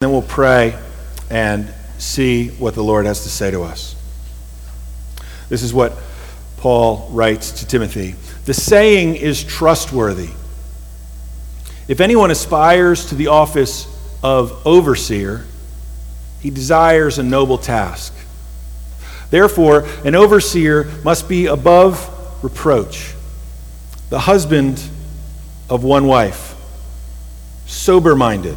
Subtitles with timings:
[0.00, 0.78] Then we'll pray
[1.28, 3.94] and see what the Lord has to say to us.
[5.50, 5.92] This is what
[6.56, 8.14] Paul writes to Timothy
[8.46, 10.30] The saying is trustworthy.
[11.86, 13.86] If anyone aspires to the office
[14.22, 15.44] of overseer,
[16.40, 18.14] he desires a noble task.
[19.28, 22.08] Therefore, an overseer must be above
[22.42, 23.12] reproach,
[24.08, 24.82] the husband
[25.68, 26.54] of one wife,
[27.66, 28.56] sober minded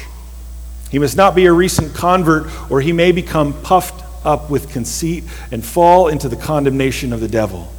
[0.91, 5.23] He must not be a recent convert, or he may become puffed up with conceit
[5.51, 7.71] and fall into the condemnation of the devil.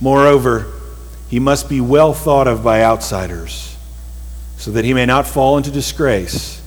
[0.00, 0.66] Moreover,
[1.28, 3.76] he must be well thought of by outsiders,
[4.56, 6.60] so that he may not fall into disgrace,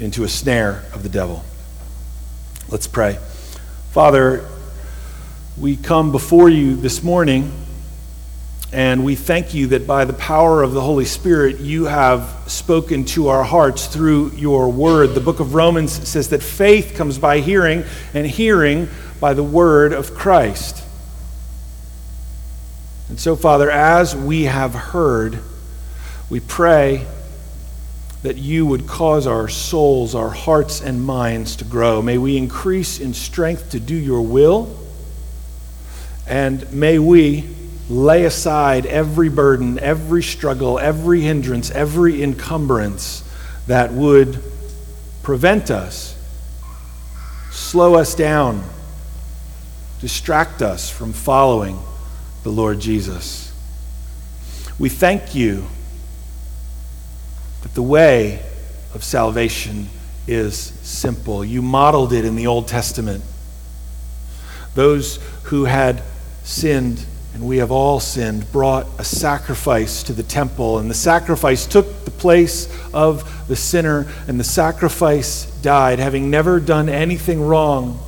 [0.00, 1.44] into a snare of the devil.
[2.68, 3.18] Let's pray.
[3.92, 4.48] Father,
[5.56, 7.52] we come before you this morning
[8.72, 13.04] and we thank you that by the power of the Holy Spirit, you have spoken
[13.06, 15.14] to our hearts through your word.
[15.14, 19.92] The book of Romans says that faith comes by hearing, and hearing by the word
[19.92, 20.84] of Christ.
[23.08, 25.40] And so, Father, as we have heard,
[26.28, 27.06] we pray
[28.22, 32.02] that you would cause our souls, our hearts, and minds to grow.
[32.02, 34.78] May we increase in strength to do your will,
[36.28, 37.48] and may we
[37.90, 43.24] lay aside every burden, every struggle, every hindrance, every encumbrance
[43.66, 44.40] that would
[45.24, 46.16] prevent us,
[47.50, 48.62] slow us down,
[50.00, 51.78] distract us from following
[52.44, 53.52] the Lord Jesus.
[54.78, 55.66] We thank you
[57.62, 58.40] that the way
[58.94, 59.88] of salvation
[60.28, 61.44] is simple.
[61.44, 63.24] You modeled it in the Old Testament.
[64.76, 66.02] Those who had
[66.44, 70.78] sinned and we have all sinned, brought a sacrifice to the temple.
[70.78, 76.60] And the sacrifice took the place of the sinner, and the sacrifice died, having never
[76.60, 78.00] done anything wrong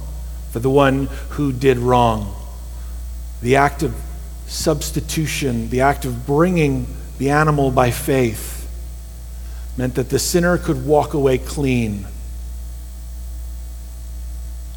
[0.51, 2.35] for the one who did wrong.
[3.41, 3.95] The act of
[4.47, 6.87] substitution, the act of bringing
[7.19, 8.69] the animal by faith,
[9.77, 12.07] meant that the sinner could walk away clean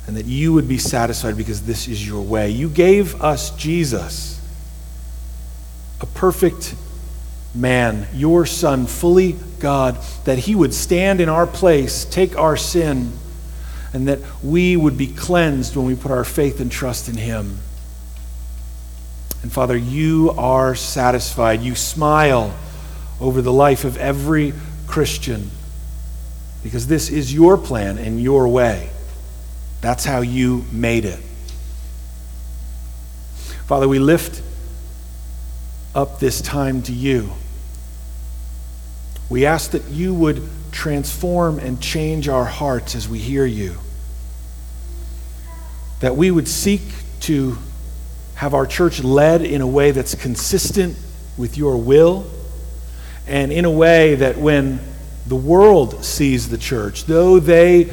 [0.07, 2.49] and that you would be satisfied because this is your way.
[2.49, 4.39] You gave us Jesus
[6.01, 6.75] a perfect
[7.53, 13.13] man, your Son, fully God, that he would stand in our place, take our sin,
[13.93, 17.59] and that we would be cleansed when we put our faith and trust in him.
[19.41, 21.61] And Father, you are satisfied.
[21.61, 22.53] You smile
[23.21, 24.53] over the life of every
[24.87, 25.49] Christian
[26.61, 28.89] because this is your plan and your way.
[29.85, 31.19] That's how you made it.
[33.67, 34.41] Father, we lift
[35.93, 37.29] up this time to you.
[39.29, 40.41] We ask that you would
[40.71, 43.77] transform and change our hearts as we hear you.
[45.99, 46.81] That we would seek
[47.19, 47.59] to
[48.33, 50.97] have our church led in a way that's consistent
[51.37, 52.25] with your will
[53.27, 54.79] and in a way that when
[55.27, 57.91] the world sees the church, though they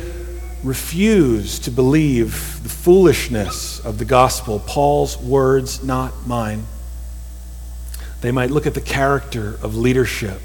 [0.65, 6.65] refuse to believe the foolishness of the gospel, Paul's words, not mine,
[8.21, 10.41] they might look at the character of leadership.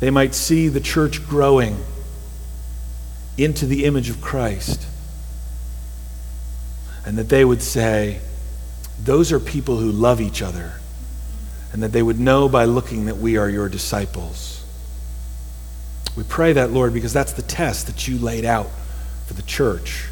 [0.00, 1.76] They might see the church growing
[3.36, 4.86] into the image of Christ.
[7.04, 8.20] And that they would say,
[9.02, 10.74] those are people who love each other.
[11.72, 14.57] And that they would know by looking that we are your disciples.
[16.18, 18.66] We pray that, Lord, because that's the test that you laid out
[19.26, 20.08] for the church,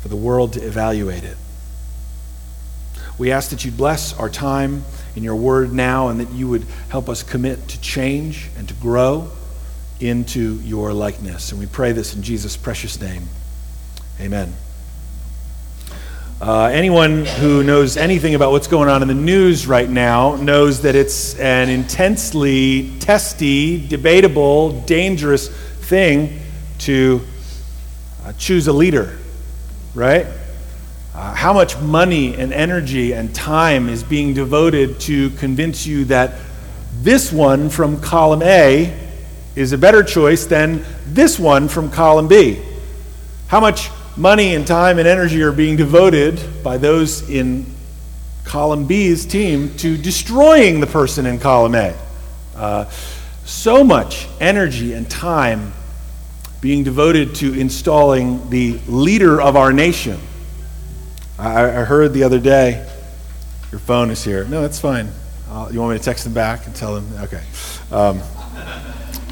[0.00, 1.36] for the world to evaluate it.
[3.18, 4.84] We ask that you bless our time
[5.16, 8.74] in your word now and that you would help us commit to change and to
[8.74, 9.30] grow
[10.00, 11.52] into your likeness.
[11.52, 13.24] And we pray this in Jesus' precious name.
[14.18, 14.54] Amen.
[16.40, 20.82] Uh, anyone who knows anything about what's going on in the news right now knows
[20.82, 26.38] that it's an intensely testy, debatable, dangerous thing
[26.78, 27.20] to
[28.24, 29.18] uh, choose a leader,
[29.96, 30.28] right?
[31.12, 36.34] Uh, how much money and energy and time is being devoted to convince you that
[37.00, 38.96] this one from column A
[39.56, 42.62] is a better choice than this one from column B.
[43.48, 47.64] How much money and time and energy are being devoted by those in
[48.44, 51.96] column B's team to destroying the person in column A?
[52.56, 52.90] Uh,
[53.44, 55.72] so much energy and time
[56.60, 60.18] being devoted to installing the leader of our nation.
[61.38, 62.90] I, I heard the other day,
[63.70, 64.44] your phone is here.
[64.46, 65.08] No, that's fine.
[65.48, 67.06] Uh, you want me to text them back and tell them?
[67.20, 67.42] Okay.
[67.92, 68.20] Um,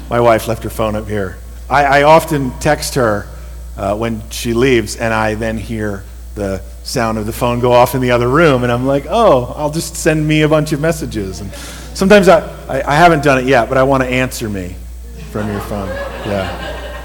[0.09, 1.37] my wife left her phone up here.
[1.69, 3.27] I, I often text her
[3.77, 6.03] uh, when she leaves, and I then hear
[6.35, 9.53] the sound of the phone go off in the other room, and I'm like, oh,
[9.55, 11.41] I'll just send me a bunch of messages.
[11.41, 14.75] And sometimes I, I, I haven't done it yet, but I want to answer me
[15.31, 15.89] from your phone.
[16.25, 17.03] Yeah.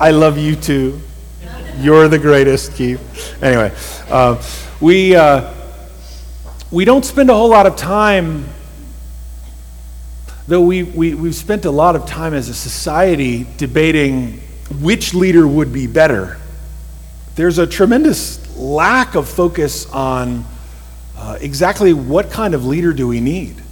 [0.00, 1.00] I love you too.
[1.78, 3.36] You're the greatest, Keith.
[3.42, 3.72] Anyway,
[4.08, 4.42] uh,
[4.80, 5.52] we, uh,
[6.70, 8.46] we don't spend a whole lot of time,
[10.46, 14.40] though we, we, we've spent a lot of time as a society debating
[14.80, 16.38] which leader would be better.
[17.34, 20.44] There's a tremendous lack of focus on
[21.16, 23.62] uh, exactly what kind of leader do we need?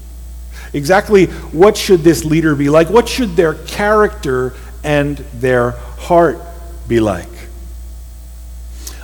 [0.72, 2.88] Exactly what should this leader be like?
[2.90, 4.54] What should their character
[4.84, 6.40] and their heart
[6.86, 7.28] be like?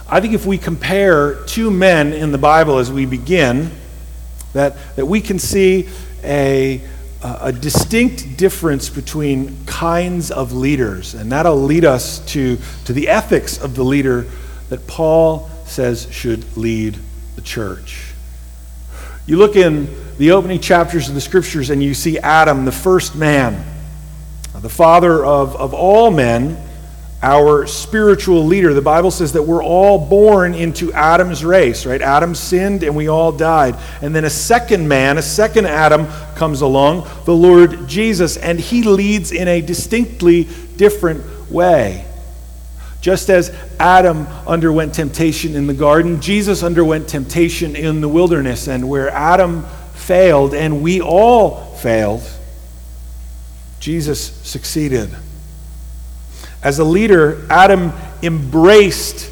[0.09, 3.73] I think if we compare two men in the Bible as we begin,
[4.53, 5.89] that, that we can see
[6.23, 6.81] a,
[7.23, 11.15] a distinct difference between kinds of leaders.
[11.15, 14.27] And that'll lead us to, to the ethics of the leader
[14.69, 16.99] that Paul says should lead
[17.35, 18.13] the church.
[19.27, 23.17] You look in the opening chapters of the scriptures and you see Adam, the first
[23.17, 23.65] man,
[24.55, 26.57] the father of, of all men
[27.23, 28.75] our spiritual leader.
[28.75, 32.01] The Bible says that we're all born into Adam's race, right?
[32.03, 33.77] Adam sinned and we all died.
[34.03, 38.83] And then a second man, a second Adam comes along, the Lord Jesus, and he
[38.83, 40.47] leads in a distinctly
[40.77, 42.07] different way.
[43.01, 48.69] Just as Adam underwent temptation in the garden, Jesus underwent temptation in the wilderness.
[48.69, 49.65] And where Adam
[49.95, 52.23] failed and we all failed,
[53.81, 55.11] Jesus succeeded.
[56.63, 57.93] As a leader, Adam
[58.23, 59.31] embraced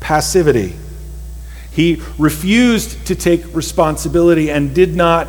[0.00, 0.74] passivity.
[1.70, 5.28] He refused to take responsibility and did not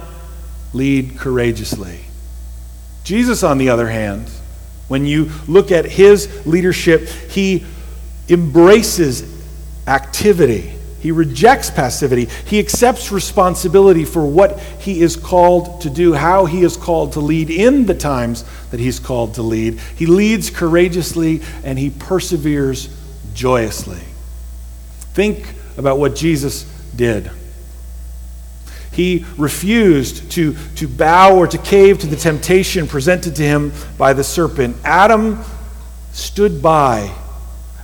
[0.74, 2.02] lead courageously.
[3.04, 4.30] Jesus, on the other hand,
[4.88, 7.66] when you look at his leadership, he
[8.30, 9.24] embraces
[9.88, 10.75] activity.
[11.06, 12.26] He rejects passivity.
[12.48, 17.20] He accepts responsibility for what he is called to do, how he is called to
[17.20, 19.80] lead in the times that he's called to lead.
[19.96, 22.90] He leads courageously and he perseveres
[23.36, 24.02] joyously.
[25.14, 26.64] Think about what Jesus
[26.96, 27.30] did.
[28.92, 34.14] He refused to, to bow or to cave to the temptation presented to him by
[34.14, 34.76] the serpent.
[34.84, 35.44] Adam
[36.14, 37.14] stood by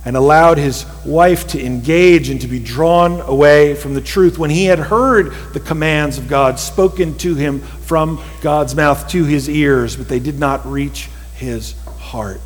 [0.04, 4.50] and allowed his wife to engage and to be drawn away from the truth when
[4.50, 9.48] he had heard the commands of God spoken to him from God's mouth to his
[9.48, 12.40] ears, but they did not reach his heart.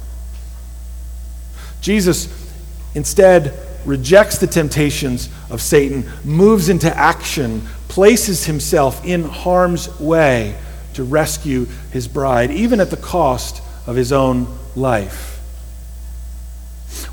[1.81, 2.29] Jesus
[2.94, 3.55] instead
[3.87, 10.56] rejects the temptations of Satan, moves into action, places himself in harm's way
[10.94, 15.36] to rescue his bride, even at the cost of his own life.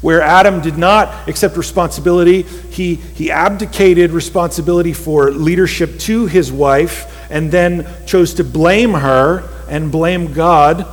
[0.03, 7.09] Where Adam did not accept responsibility, he, he abdicated responsibility for leadership to his wife
[7.31, 10.85] and then chose to blame her and blame God.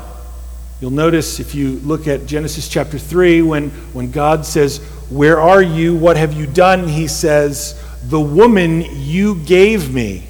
[0.81, 4.79] You'll notice if you look at Genesis chapter 3, when, when God says,
[5.11, 5.97] Where are you?
[5.97, 6.87] What have you done?
[6.87, 10.29] He says, The woman you gave me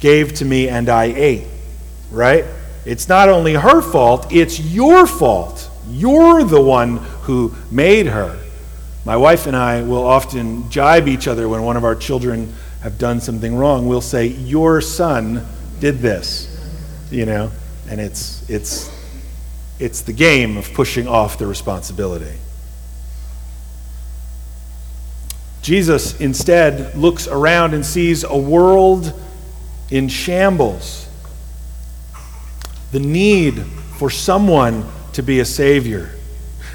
[0.00, 1.46] gave to me and I ate.
[2.10, 2.44] Right?
[2.84, 5.70] It's not only her fault, it's your fault.
[5.88, 8.38] You're the one who made her.
[9.04, 12.52] My wife and I will often jibe each other when one of our children
[12.82, 13.86] have done something wrong.
[13.86, 15.46] We'll say, Your son
[15.78, 16.48] did this,
[17.10, 17.50] you know,
[17.88, 18.90] and it's, it's,
[19.78, 22.36] it's the game of pushing off the responsibility.
[25.62, 29.12] Jesus instead looks around and sees a world
[29.90, 31.08] in shambles.
[32.92, 33.64] The need
[33.98, 36.15] for someone to be a Savior.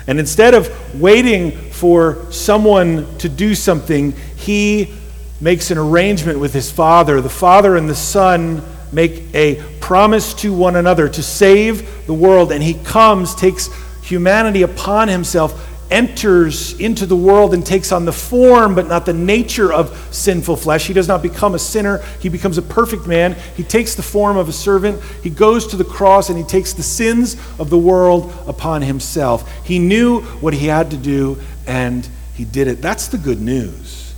[0.07, 4.93] And instead of waiting for someone to do something, he
[5.39, 7.21] makes an arrangement with his Father.
[7.21, 12.51] The Father and the Son make a promise to one another to save the world.
[12.51, 13.69] And he comes, takes
[14.03, 19.13] humanity upon himself, enters into the world and takes on the form but not the
[19.13, 20.87] nature of sinful flesh.
[20.87, 23.35] He does not become a sinner, he becomes a perfect man.
[23.55, 25.01] He takes the form of a servant.
[25.21, 29.49] He goes to the cross and he takes the sins of the world upon himself.
[29.65, 32.81] He knew what he had to do and he did it.
[32.81, 34.15] That's the good news,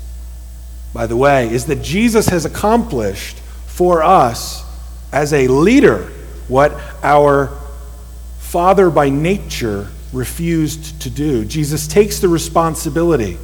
[0.93, 4.63] by the way, is that Jesus has accomplished for us
[5.11, 6.11] as a leader
[6.47, 7.51] what our
[8.39, 11.43] father by nature refused to do.
[11.45, 13.37] Jesus takes the responsibility.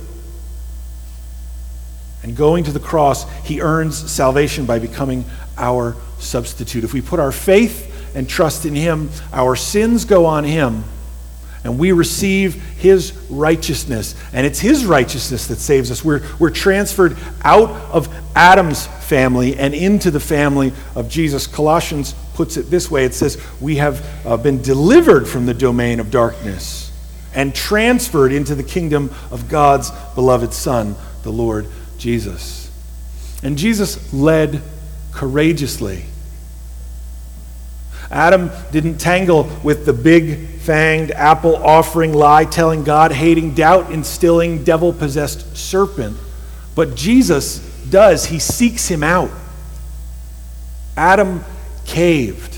[2.24, 5.26] And going to the cross, he earns salvation by becoming
[5.58, 6.84] our substitute.
[6.84, 10.84] If we put our faith and trust in him, our sins go on him
[11.64, 14.16] and we receive his righteousness.
[14.32, 16.04] And it's his righteousness that saves us.
[16.04, 21.48] We're, we're transferred out of Adam's family and into the family of Jesus.
[21.48, 26.00] Colossians puts it this way it says, We have uh, been delivered from the domain
[26.00, 26.90] of darkness
[27.36, 31.68] and transferred into the kingdom of God's beloved Son, the Lord
[31.98, 32.72] Jesus.
[33.44, 34.62] And Jesus led
[35.12, 36.06] courageously.
[38.10, 44.64] Adam didn't tangle with the big fanged, apple offering, lie telling, God hating, doubt instilling,
[44.64, 46.16] devil possessed serpent.
[46.74, 48.28] But Jesus does.
[48.28, 49.30] He seeks him out.
[50.96, 51.44] Adam
[51.90, 52.58] caved.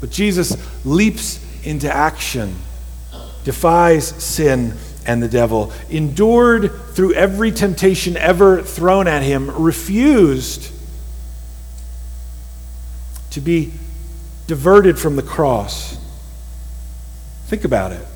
[0.00, 2.56] But Jesus leaps into action,
[3.44, 4.74] defies sin
[5.06, 10.70] and the devil, endured through every temptation ever thrown at him, refused
[13.30, 13.72] to be
[14.46, 15.98] diverted from the cross.
[17.46, 18.06] Think about it.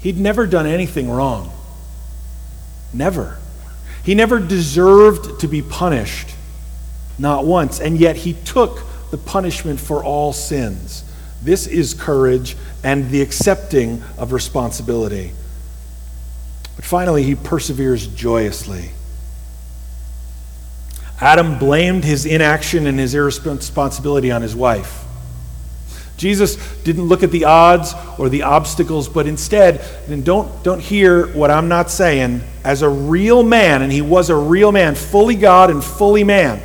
[0.00, 1.52] He'd never done anything wrong.
[2.92, 3.38] Never.
[4.02, 6.34] He never deserved to be punished.
[7.18, 7.80] Not once.
[7.80, 11.04] And yet he took the punishment for all sins.
[11.42, 15.32] This is courage and the accepting of responsibility.
[16.76, 18.90] But finally, he perseveres joyously.
[21.20, 25.04] Adam blamed his inaction and his irresponsibility on his wife.
[26.16, 31.28] Jesus didn't look at the odds or the obstacles, but instead, and don't, don't hear
[31.28, 35.36] what I'm not saying, as a real man, and he was a real man, fully
[35.36, 36.60] God and fully man.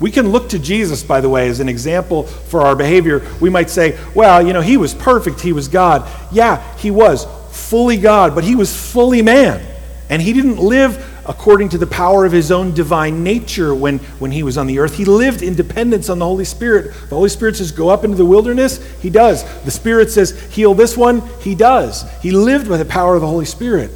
[0.00, 3.26] We can look to Jesus, by the way, as an example for our behavior.
[3.40, 6.08] We might say, well, you know, he was perfect, he was God.
[6.30, 9.64] Yeah, he was fully God, but he was fully man.
[10.08, 14.30] And he didn't live according to the power of his own divine nature when, when
[14.30, 14.96] he was on the earth.
[14.96, 16.94] He lived in dependence on the Holy Spirit.
[17.08, 18.82] The Holy Spirit says, Go up into the wilderness.
[19.00, 19.44] He does.
[19.64, 21.22] The Spirit says, Heal this one.
[21.40, 22.10] He does.
[22.22, 23.90] He lived by the power of the Holy Spirit.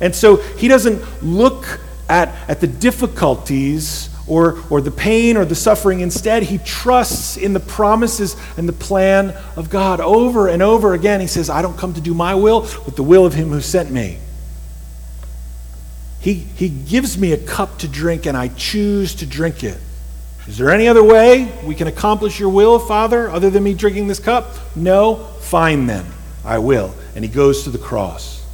[0.00, 5.54] And so he doesn't look at, at the difficulties or, or the pain or the
[5.54, 6.00] suffering.
[6.00, 11.20] Instead, he trusts in the promises and the plan of God over and over again.
[11.20, 13.60] He says, I don't come to do my will, but the will of him who
[13.60, 14.18] sent me.
[16.20, 19.78] He, he gives me a cup to drink, and I choose to drink it.
[20.48, 24.06] Is there any other way we can accomplish your will, Father, other than me drinking
[24.08, 24.54] this cup?
[24.76, 25.16] No?
[25.40, 26.04] Fine then.
[26.44, 26.94] I will.
[27.14, 28.44] And he goes to the cross.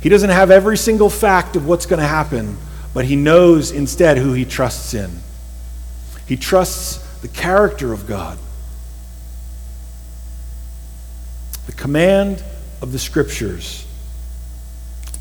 [0.00, 2.56] He doesn't have every single fact of what's going to happen,
[2.96, 5.10] but he knows instead who he trusts in.
[6.26, 8.38] He trusts the character of God.
[11.66, 12.42] The command
[12.80, 13.86] of the scriptures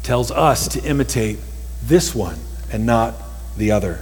[0.04, 1.38] tells us to imitate
[1.84, 2.40] this one
[2.72, 3.14] and not
[3.58, 4.00] the other.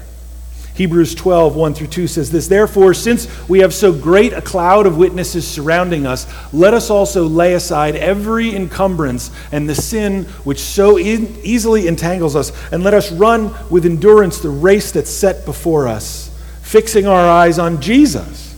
[0.76, 4.88] Hebrews 12, 1 through 2 says this Therefore, since we have so great a cloud
[4.88, 10.60] of witnesses surrounding us, let us also lay aside every encumbrance and the sin which
[10.60, 15.46] so in, easily entangles us, and let us run with endurance the race that's set
[15.46, 18.56] before us, fixing our eyes on Jesus.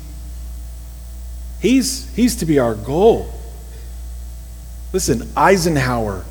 [1.59, 3.29] He's, he's to be our goal.
[4.93, 6.23] Listen, Eisenhower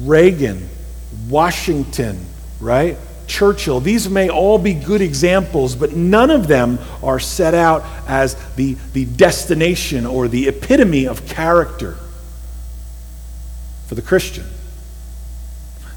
[0.00, 0.68] Reagan,
[1.28, 2.24] Washington,
[2.60, 2.96] right?
[3.28, 3.80] Churchill.
[3.80, 8.74] These may all be good examples, but none of them are set out as the,
[8.92, 11.96] the destination or the epitome of character
[13.86, 14.44] for the Christian.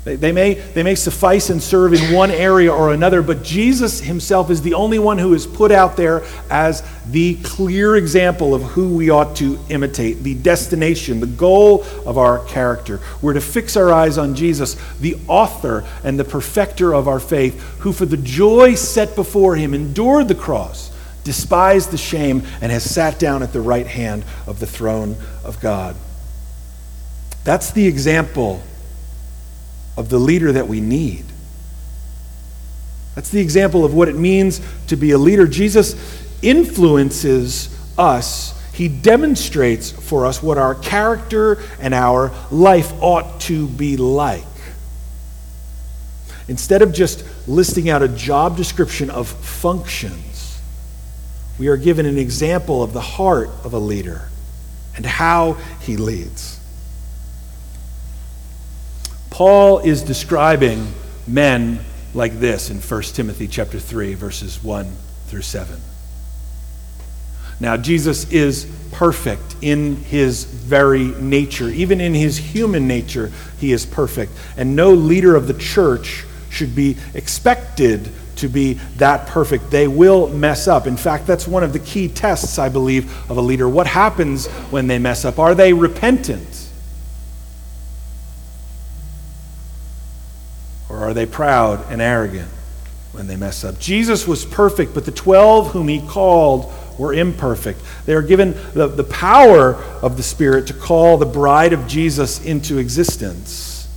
[0.04, 4.00] They, they, may, they may suffice and serve in one area or another, but Jesus
[4.00, 8.64] himself is the only one who is put out there as the clear example of
[8.64, 13.00] who we ought to imitate, the destination, the goal of our character.
[13.22, 17.62] We're to fix our eyes on Jesus, the author and the perfecter of our faith,
[17.80, 20.92] who for the joy set before him endured the cross,
[21.24, 25.60] despised the shame, and has sat down at the right hand of the throne of
[25.62, 25.96] God.
[27.44, 28.64] That's the example
[29.98, 31.26] of the leader that we need.
[33.16, 35.48] That's the example of what it means to be a leader.
[35.48, 35.96] Jesus
[36.42, 38.58] influences us.
[38.74, 44.44] He demonstrates for us what our character and our life ought to be like.
[46.48, 50.60] Instead of just listing out a job description of functions,
[51.60, 54.30] we are given an example of the heart of a leader
[54.96, 56.61] and how he leads.
[59.32, 60.86] Paul is describing
[61.26, 61.80] men
[62.14, 64.94] like this in 1 Timothy chapter 3 verses 1
[65.28, 65.80] through 7.
[67.60, 71.70] Now Jesus is perfect in his very nature.
[71.70, 74.34] Even in his human nature, he is perfect.
[74.58, 79.72] And no leader of the church should be expected to be that perfect.
[79.72, 80.88] They will mess up.
[80.88, 83.70] In fact, that's one of the key tests, I believe, of a leader.
[83.70, 85.40] What happens when they mess up?
[85.40, 86.68] Are they repentant?
[90.90, 92.48] Or are they proud and arrogant
[93.12, 93.78] when they mess up?
[93.80, 97.82] Jesus was perfect, but the 12 whom he called were imperfect.
[98.06, 102.44] They are given the, the power of the Spirit to call the bride of Jesus
[102.46, 103.90] into existence.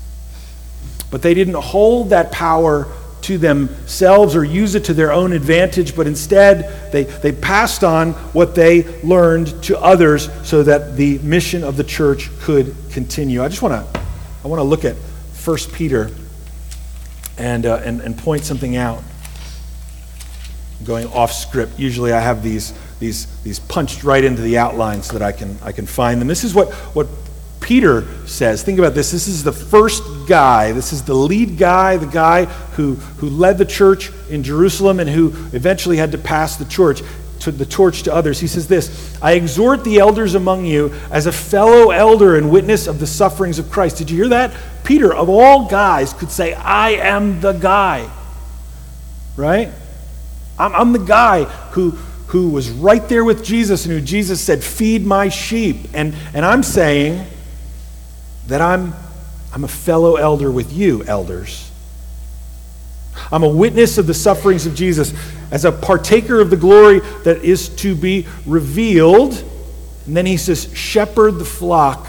[1.13, 2.89] But they didn't hold that power
[3.23, 8.13] to themselves or use it to their own advantage, but instead they, they passed on
[8.33, 13.41] what they learned to others so that the mission of the church could continue.
[13.43, 14.01] I just want to
[14.45, 16.11] I want to look at 1 Peter
[17.39, 19.03] and, uh, and, and point something out.
[20.85, 21.79] Going off script.
[21.79, 25.57] Usually I have these, these, these punched right into the outline so that I can,
[25.63, 26.29] I can find them.
[26.29, 27.07] This is what, what
[27.61, 28.63] Peter says.
[28.63, 29.11] Think about this.
[29.11, 33.57] This is the first guy, this is the lead guy, the guy who, who led
[33.57, 37.03] the church in Jerusalem and who eventually had to pass the torch
[37.45, 38.41] to the torch to others.
[38.41, 42.87] He says this I exhort the elders among you as a fellow elder and witness
[42.87, 43.99] of the sufferings of Christ.
[43.99, 44.55] Did you hear that?
[44.85, 48.11] Peter, of all guys, could say, I am the guy.
[49.37, 49.71] Right?
[50.59, 51.93] I'm, I'm the guy who
[52.29, 55.77] who was right there with Jesus and who Jesus said, Feed my sheep.
[55.95, 57.27] And, and I'm saying,
[58.49, 58.95] that I'm,
[59.53, 61.71] I'm a fellow elder with you, elders.
[63.31, 65.15] I'm a witness of the sufferings of Jesus
[65.51, 69.33] as a partaker of the glory that is to be revealed.
[70.07, 72.07] And then he says, Shepherd the flock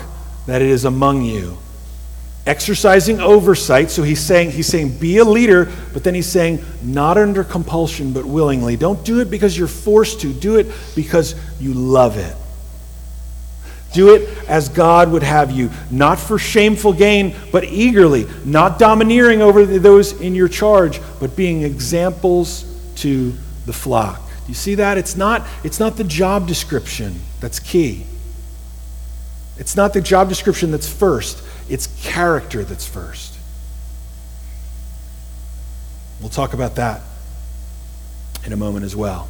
[0.48, 1.58] that it is among you.
[2.46, 3.90] Exercising oversight.
[3.90, 8.14] So he's saying, he's saying, be a leader, but then he's saying, not under compulsion,
[8.14, 8.76] but willingly.
[8.76, 10.32] Don't do it because you're forced to.
[10.32, 12.36] Do it because you love it.
[13.96, 19.42] Do it as God would have you, not for shameful gain, but eagerly, not domineering
[19.42, 22.66] over those in your charge, but being examples
[22.98, 23.34] to
[23.66, 24.18] the flock.
[24.18, 24.98] Do you see that?
[24.98, 28.06] It's not, it's not the job description that's key.
[29.58, 33.34] It's not the job description that's first, it's character that's first.
[36.20, 37.02] We'll talk about that
[38.44, 39.30] in a moment as well.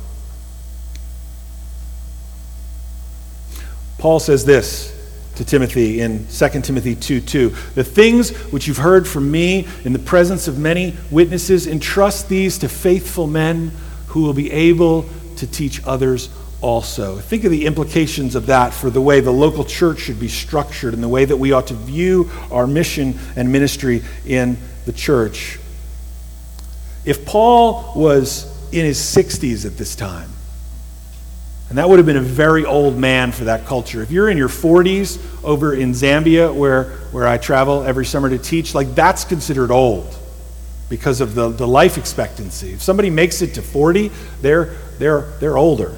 [4.05, 4.95] Paul says this
[5.33, 7.49] to Timothy in 2 Timothy 2 2.
[7.73, 12.59] The things which you've heard from me in the presence of many witnesses, entrust these
[12.59, 13.71] to faithful men
[14.09, 16.29] who will be able to teach others
[16.61, 17.17] also.
[17.17, 20.93] Think of the implications of that for the way the local church should be structured
[20.93, 25.57] and the way that we ought to view our mission and ministry in the church.
[27.05, 30.29] If Paul was in his 60s at this time,
[31.75, 34.01] and that would have been a very old man for that culture.
[34.01, 38.37] If you're in your 40s over in Zambia, where, where I travel every summer to
[38.37, 40.17] teach, like that's considered old
[40.87, 42.71] because of the, the life expectancy.
[42.71, 44.09] If somebody makes it to 40,
[44.39, 45.93] they're, they're, they're older.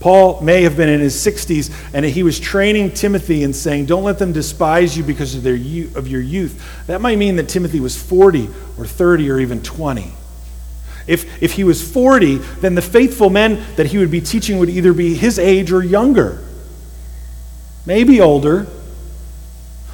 [0.00, 4.04] Paul may have been in his 60s, and he was training Timothy and saying, Don't
[4.04, 5.56] let them despise you because of, their,
[5.96, 6.86] of your youth.
[6.86, 8.48] That might mean that Timothy was 40
[8.78, 10.14] or 30 or even 20.
[11.12, 14.70] If, if he was 40, then the faithful men that he would be teaching would
[14.70, 16.42] either be his age or younger.
[17.84, 18.66] Maybe older,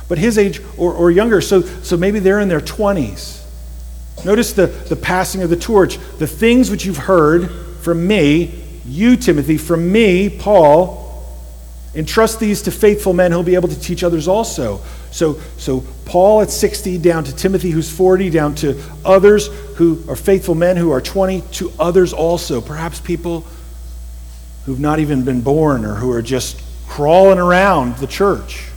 [0.08, 1.40] but his age or, or younger.
[1.40, 3.44] So, so maybe they're in their 20s.
[4.24, 5.98] Notice the, the passing of the torch.
[6.18, 7.50] The things which you've heard
[7.80, 11.07] from me, you, Timothy, from me, Paul,
[11.94, 14.80] entrust these to faithful men who'll be able to teach others also.
[15.10, 20.16] So, so Paul at 60, down to Timothy who's 40, down to others who are
[20.16, 22.60] faithful men who are 20, to others also.
[22.60, 23.44] Perhaps people
[24.66, 28.68] who've not even been born or who are just crawling around the church.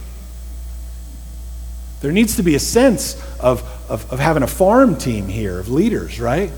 [2.01, 5.69] There needs to be a sense of, of, of having a farm team here, of
[5.69, 6.51] leaders, right?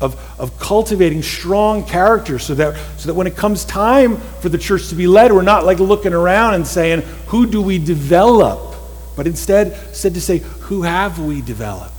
[0.00, 4.58] Of, of cultivating strong character so that, so that when it comes time for the
[4.58, 8.74] church to be led, we're not like looking around and saying, who do we develop?
[9.16, 11.92] but instead said to say, Who have we developed?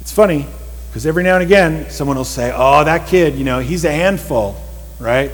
[0.00, 0.46] It's funny.
[0.88, 3.90] Because every now and again, someone will say, Oh, that kid, you know, he's a
[3.90, 4.56] handful,
[4.98, 5.30] right?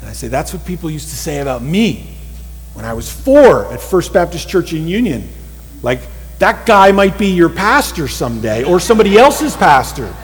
[0.00, 2.16] And I say, That's what people used to say about me
[2.74, 5.28] when I was four at First Baptist Church in Union.
[5.82, 6.00] Like,
[6.38, 10.14] that guy might be your pastor someday or somebody else's pastor.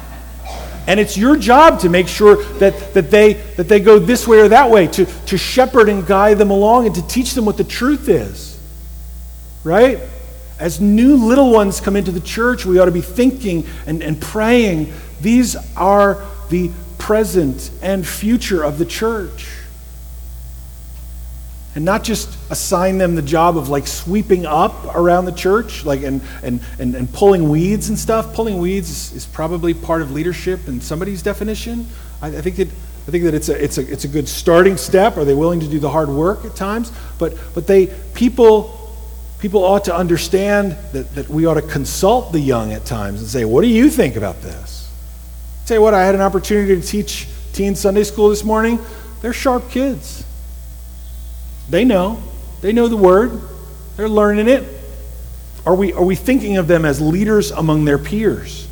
[0.87, 4.41] And it's your job to make sure that, that, they, that they go this way
[4.41, 7.57] or that way, to, to shepherd and guide them along and to teach them what
[7.57, 8.61] the truth is.
[9.65, 10.01] Right?
[10.59, 14.21] As new little ones come into the church, we ought to be thinking and, and
[14.21, 14.93] praying.
[15.21, 19.62] These are the present and future of the church
[21.75, 26.03] and not just assign them the job of like sweeping up around the church like
[26.03, 30.13] and, and, and, and pulling weeds and stuff pulling weeds is, is probably part of
[30.13, 31.87] leadership in somebody's definition
[32.21, 32.69] I, I, think that
[33.07, 35.17] I think that it's a, it's, a, it's a good starting step.
[35.17, 36.93] Are they willing to do the hard work at times?
[37.19, 38.95] But, but they, people,
[39.41, 43.29] people ought to understand that, that we ought to consult the young at times and
[43.29, 44.89] say, What do you think about this?
[45.61, 48.79] I'll tell you what, I had an opportunity to teach teen Sunday school this morning.
[49.21, 50.25] They're sharp kids.
[51.73, 52.23] They know.
[52.61, 53.41] They know the word.
[53.97, 54.63] They're learning it.
[55.65, 58.69] Are we, are we thinking of them as leaders among their peers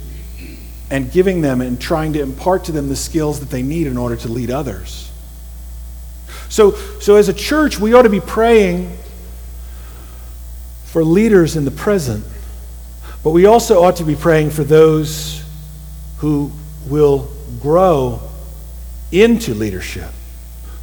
[0.90, 3.96] and giving them and trying to impart to them the skills that they need in
[3.96, 5.10] order to lead others?
[6.50, 8.94] So, so as a church, we ought to be praying
[10.84, 12.22] for leaders in the present,
[13.24, 15.42] but we also ought to be praying for those
[16.18, 16.52] who
[16.86, 17.30] will
[17.62, 18.20] grow
[19.10, 20.10] into leadership,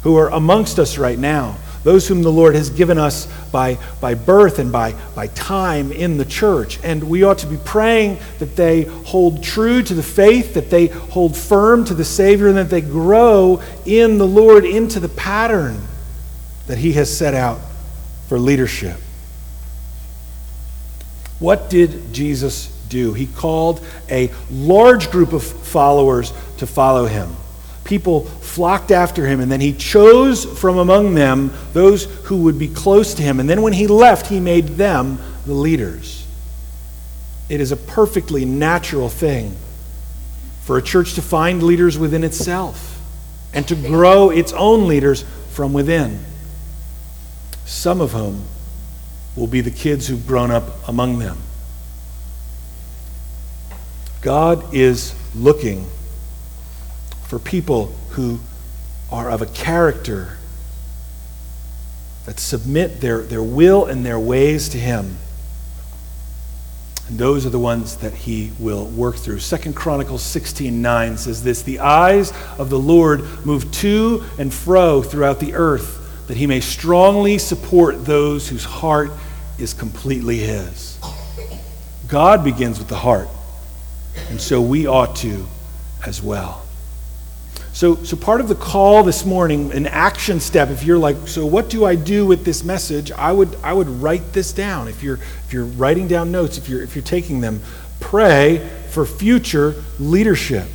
[0.02, 4.14] who are amongst us right now those whom the Lord has given us by, by
[4.14, 6.78] birth and by, by time in the church.
[6.82, 10.86] And we ought to be praying that they hold true to the faith, that they
[10.86, 15.80] hold firm to the Savior, and that they grow in the Lord into the pattern
[16.66, 17.60] that He has set out
[18.28, 18.96] for leadership.
[21.38, 23.14] What did Jesus do?
[23.14, 27.34] He called a large group of followers to follow Him
[27.88, 32.68] people flocked after him, and then he chose from among them those who would be
[32.68, 33.40] close to him.
[33.40, 36.26] And then when he left, he made them the leaders.
[37.48, 39.56] It is a perfectly natural thing
[40.62, 43.00] for a church to find leaders within itself
[43.54, 46.20] and to grow its own leaders from within,
[47.64, 48.44] some of whom
[49.34, 51.38] will be the kids who've grown up among them.
[54.20, 55.86] God is looking
[57.28, 58.40] for people who
[59.12, 60.38] are of a character
[62.24, 65.16] that submit their, their will and their ways to Him.
[67.08, 69.38] And those are the ones that he will work through.
[69.38, 75.02] Second Chronicles 16 9 says this The eyes of the Lord move to and fro
[75.02, 79.10] throughout the earth, that he may strongly support those whose heart
[79.58, 80.98] is completely his.
[82.08, 83.28] God begins with the heart,
[84.28, 85.46] and so we ought to
[86.06, 86.67] as well.
[87.78, 91.46] So, so part of the call this morning, an action step, if you're like, so
[91.46, 93.12] what do I do with this message?
[93.12, 94.88] I would, I would write this down.
[94.88, 97.60] If you're, if you're writing down notes, if you're, if you're taking them,
[98.00, 100.66] pray for future leadership.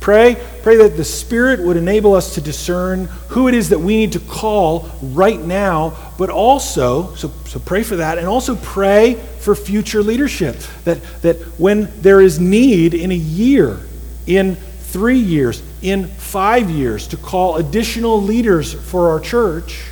[0.00, 3.96] Pray, pray that the Spirit would enable us to discern who it is that we
[3.98, 9.22] need to call right now, but also, so, so pray for that, and also pray
[9.40, 10.56] for future leadership.
[10.84, 13.78] That, that when there is need in a year,
[14.26, 14.56] in
[14.92, 19.86] three years, in five years, to call additional leaders for our church,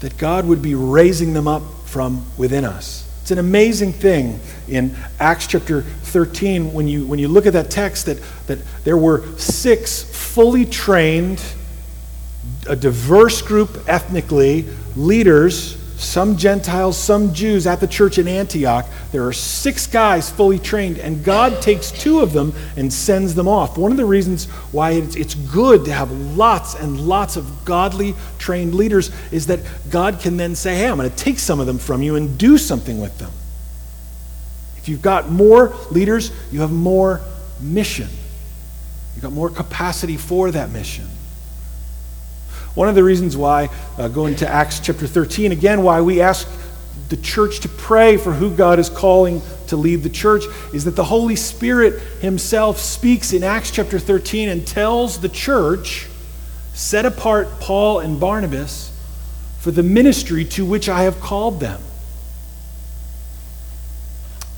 [0.00, 3.04] that God would be raising them up from within us.
[3.22, 7.70] It's an amazing thing in Acts chapter 13 when you, when you look at that
[7.70, 11.42] text that, that there were six fully trained,
[12.68, 18.86] a diverse group ethnically, leaders some Gentiles, some Jews at the church in Antioch.
[19.10, 23.48] There are six guys fully trained, and God takes two of them and sends them
[23.48, 23.76] off.
[23.76, 28.14] One of the reasons why it's, it's good to have lots and lots of godly
[28.38, 31.66] trained leaders is that God can then say, Hey, I'm going to take some of
[31.66, 33.32] them from you and do something with them.
[34.76, 37.20] If you've got more leaders, you have more
[37.60, 38.08] mission,
[39.14, 41.06] you've got more capacity for that mission.
[42.74, 46.48] One of the reasons why, uh, going to Acts chapter 13, again, why we ask
[47.08, 50.96] the church to pray for who God is calling to lead the church is that
[50.96, 56.06] the Holy Spirit Himself speaks in Acts chapter 13 and tells the church,
[56.74, 58.92] set apart Paul and Barnabas
[59.58, 61.80] for the ministry to which I have called them.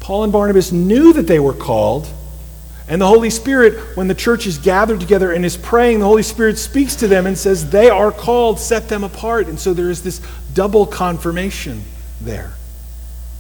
[0.01, 2.09] Paul and Barnabas knew that they were called
[2.90, 6.24] and the Holy Spirit, when the church is gathered together and is praying, the Holy
[6.24, 9.46] Spirit speaks to them and says, They are called, set them apart.
[9.46, 10.20] And so there is this
[10.55, 11.85] double confirmation
[12.20, 12.53] there.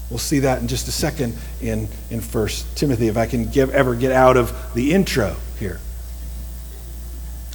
[0.08, 3.70] We'll see that in just a second in, in 1 Timothy, if I can give,
[3.70, 5.80] ever get out of the intro here.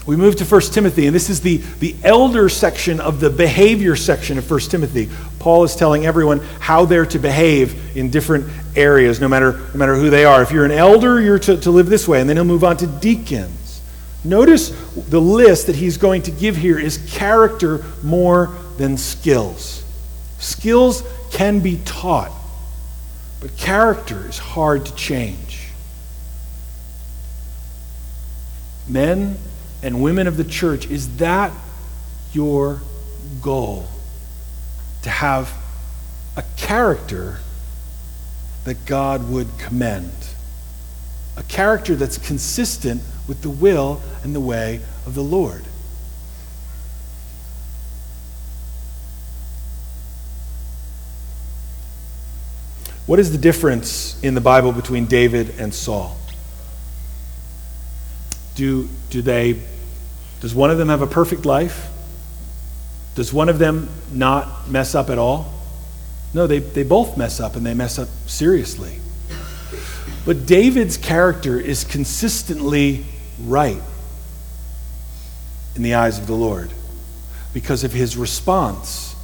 [0.06, 3.96] We move to 1 Timothy, and this is the, the elder section of the behavior
[3.96, 5.10] section of 1 Timothy.
[5.40, 9.96] Paul is telling everyone how they're to behave in different areas, no matter, no matter
[9.96, 10.44] who they are.
[10.44, 12.78] If you're an elder, you're to, to live this way, and then he'll move on
[12.78, 13.82] to deacons.
[14.24, 14.70] Notice
[15.10, 19.84] the list that he's going to give here is character more than skills.
[20.38, 22.32] Skills can be taught,
[23.40, 25.70] but character is hard to change.
[28.88, 29.38] Men
[29.86, 31.52] and women of the church, is that
[32.34, 32.82] your
[33.40, 33.86] goal?
[35.04, 35.54] To have
[36.36, 37.38] a character
[38.64, 40.12] that God would commend,
[41.38, 45.64] a character that's consistent with the will and the way of the Lord.
[53.06, 56.18] What is the difference in the Bible between David and Saul?
[58.56, 59.62] Do, do they
[60.42, 61.90] does one of them have a perfect life?
[63.16, 65.54] Does one of them not mess up at all?
[66.34, 69.00] No, they, they both mess up and they mess up seriously.
[70.26, 73.06] But David's character is consistently
[73.42, 73.82] right
[75.76, 76.72] in the eyes of the Lord
[77.54, 79.16] because of his response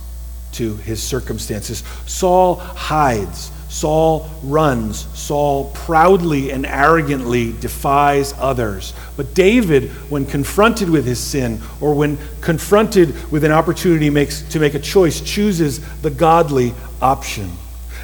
[0.53, 1.83] to his circumstances.
[2.05, 5.07] Saul hides Saul runs.
[5.17, 8.93] Saul proudly and arrogantly defies others.
[9.15, 14.59] But David, when confronted with his sin or when confronted with an opportunity makes, to
[14.59, 17.49] make a choice, chooses the godly option.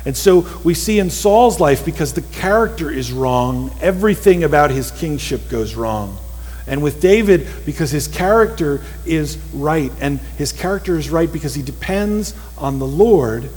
[0.05, 4.89] And so we see in Saul's life, because the character is wrong, everything about his
[4.91, 6.17] kingship goes wrong.
[6.65, 11.61] And with David, because his character is right, and his character is right because he
[11.61, 13.49] depends on the Lord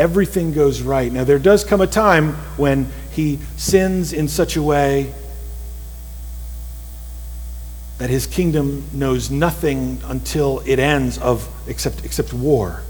[0.00, 1.12] everything goes right.
[1.12, 5.12] Now, there does come a time when he sins in such a way
[7.98, 12.82] that his kingdom knows nothing until it ends of except, except war.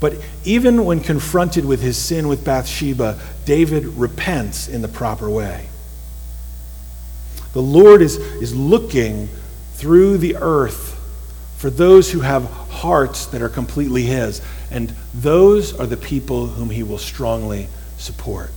[0.00, 5.68] But even when confronted with his sin with Bathsheba, David repents in the proper way.
[7.54, 9.28] The Lord is, is looking
[9.74, 10.94] through the earth
[11.56, 14.40] for those who have hearts that are completely His.
[14.70, 18.50] And those are the people whom He will strongly support.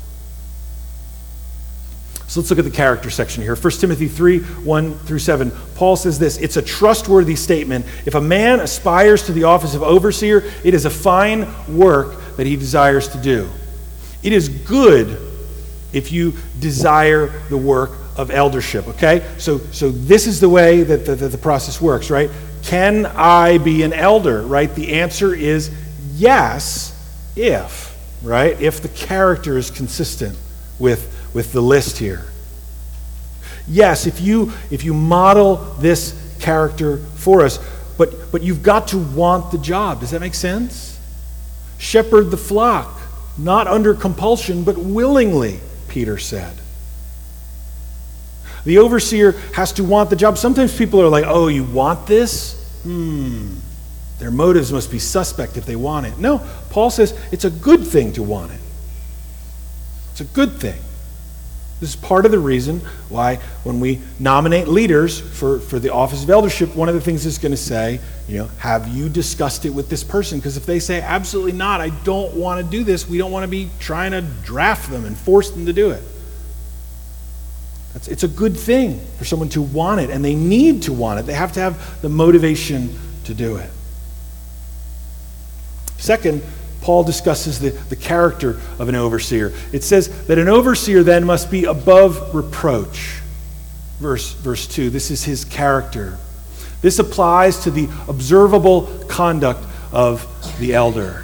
[2.32, 3.58] So let's look at the character section here.
[3.58, 5.52] 1 Timothy 3 1 through 7.
[5.76, 7.86] Paul says this It's a trustworthy statement.
[8.06, 12.48] If a man aspires to the office of overseer, it is a fine work that
[12.48, 13.50] he desires to do.
[14.24, 15.18] It is good
[15.92, 19.28] if you desire the work of eldership, okay?
[19.38, 22.30] So, so this is the way that the, that the process works, right?
[22.64, 24.74] Can I be an elder, right?
[24.74, 25.70] The answer is
[26.22, 26.98] yes,
[27.36, 28.60] if, right?
[28.62, 30.38] If the character is consistent
[30.80, 32.26] with, with the list here.
[33.68, 37.60] Yes, if you, if you model this character for us,
[37.98, 40.00] but, but you've got to want the job.
[40.00, 41.00] Does that make sense?
[41.78, 43.00] Shepherd the flock,
[43.38, 46.56] not under compulsion, but willingly, Peter said.
[48.64, 50.38] The overseer has to want the job.
[50.38, 52.54] Sometimes people are like, oh, you want this?
[52.84, 53.56] Hmm.
[54.22, 56.20] Their motives must be suspect if they want it.
[56.20, 58.60] No, Paul says it's a good thing to want it.
[60.12, 60.80] It's a good thing.
[61.80, 66.24] This is part of the reason why, when we nominate leaders for, for the office
[66.24, 69.66] of eldership, one of the things is going to say, you know, have you discussed
[69.66, 70.38] it with this person?
[70.38, 73.46] Because if they say, absolutely not, I don't want to do this, we don't want
[73.46, 76.04] to be trying to draft them and force them to do it.
[77.96, 81.20] It's, it's a good thing for someone to want it, and they need to want
[81.20, 81.26] it.
[81.26, 83.72] They have to have the motivation to do it.
[86.02, 86.42] Second,
[86.82, 89.54] Paul discusses the, the character of an overseer.
[89.72, 93.22] It says that an overseer then must be above reproach.
[94.00, 94.90] Verse, verse 2.
[94.90, 96.18] This is his character.
[96.82, 100.28] This applies to the observable conduct of
[100.60, 101.24] the elder.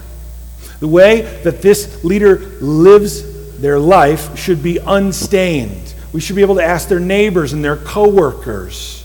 [0.79, 5.95] The way that this leader lives their life should be unstained.
[6.13, 9.03] We should be able to ask their neighbors and their coworkers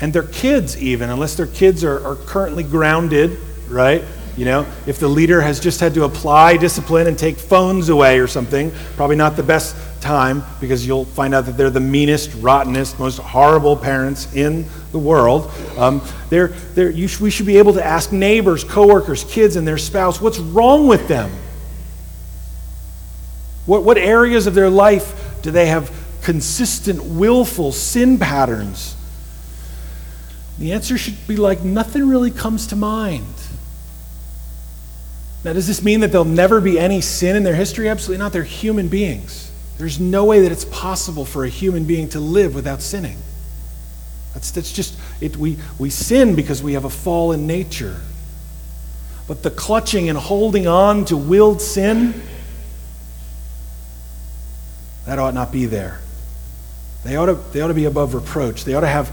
[0.00, 3.36] and their kids, even, unless their kids are, are currently grounded,
[3.68, 4.04] right?
[4.40, 8.20] You know, if the leader has just had to apply discipline and take phones away
[8.20, 12.32] or something, probably not the best time because you'll find out that they're the meanest,
[12.36, 15.52] rottenest, most horrible parents in the world.
[15.76, 16.00] Um,
[16.30, 20.22] they're, they're, sh- we should be able to ask neighbors, coworkers, kids, and their spouse
[20.22, 21.30] what's wrong with them.
[23.66, 28.96] What, what areas of their life do they have consistent, willful sin patterns?
[30.58, 33.26] The answer should be like nothing really comes to mind.
[35.42, 37.88] Now, does this mean that there'll never be any sin in their history?
[37.88, 38.32] Absolutely not.
[38.32, 39.50] They're human beings.
[39.78, 43.16] There's no way that it's possible for a human being to live without sinning.
[44.34, 47.98] That's, that's just, it, we, we sin because we have a fallen nature.
[49.26, 52.20] But the clutching and holding on to willed sin,
[55.06, 56.00] that ought not be there.
[57.02, 58.64] They ought, to, they ought to be above reproach.
[58.64, 59.10] They ought to have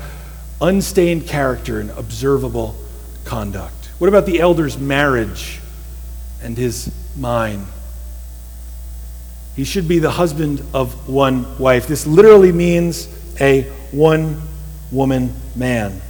[0.60, 2.76] unstained character and observable
[3.24, 3.86] conduct.
[4.00, 5.62] What about the elder's marriage
[6.42, 7.66] and his mind?
[9.56, 11.88] He should be the husband of one wife.
[11.88, 13.08] This literally means
[13.42, 14.42] a one
[14.92, 16.02] woman man.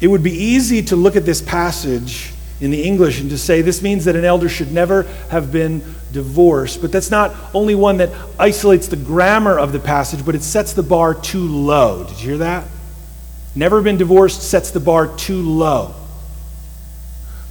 [0.00, 3.62] It would be easy to look at this passage in the English and to say
[3.62, 6.80] this means that an elder should never have been divorced.
[6.80, 10.72] But that's not only one that isolates the grammar of the passage, but it sets
[10.72, 12.04] the bar too low.
[12.04, 12.64] Did you hear that?
[13.54, 15.94] Never been divorced sets the bar too low.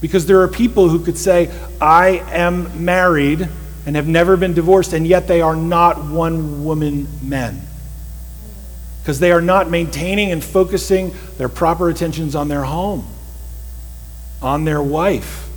[0.05, 3.49] Because there are people who could say, I am married
[3.87, 7.59] and have never been divorced, and yet they are not one woman men.
[9.01, 13.07] Because they are not maintaining and focusing their proper attentions on their home,
[14.43, 15.49] on their wife,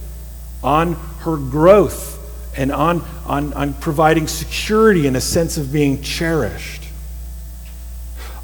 [0.64, 2.18] on her growth,
[2.56, 6.84] and on, on, on providing security and a sense of being cherished.